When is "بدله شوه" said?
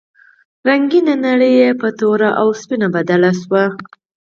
2.95-3.63